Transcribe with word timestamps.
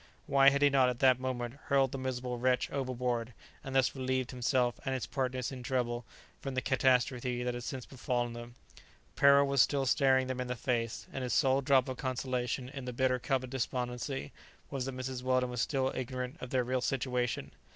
why 0.25 0.49
had 0.49 0.63
he 0.63 0.69
not 0.71 0.89
at 0.89 0.97
that 0.97 1.19
moment 1.19 1.59
hurled 1.65 1.91
the 1.91 1.97
miserable 1.99 2.39
wretch 2.39 2.71
overboard, 2.71 3.35
and 3.63 3.75
thus 3.75 3.95
relieved 3.95 4.31
himself 4.31 4.79
and 4.83 4.95
his 4.95 5.05
partners 5.05 5.51
in 5.51 5.61
trouble 5.61 6.05
from 6.39 6.55
the 6.55 6.59
catastrophe 6.63 7.43
that 7.43 7.53
had 7.53 7.63
since 7.63 7.85
befallen 7.85 8.33
them? 8.33 8.55
Peril 9.15 9.45
was 9.45 9.61
still 9.61 9.85
staring 9.85 10.25
them 10.25 10.41
in 10.41 10.47
the 10.47 10.55
face, 10.55 11.05
and 11.13 11.21
his 11.23 11.33
sole 11.33 11.61
drop 11.61 11.87
of 11.87 11.97
consolation 11.97 12.67
in 12.67 12.85
the 12.85 12.93
bitter 12.93 13.19
cup 13.19 13.43
of 13.43 13.51
despondency 13.51 14.31
was 14.71 14.85
that 14.85 14.95
Mrs. 14.95 15.21
Weldon 15.21 15.51
was 15.51 15.61
still 15.61 15.91
ignorant 15.93 16.35
of 16.41 16.49
their 16.49 16.63
real 16.63 16.81
situation. 16.81 17.51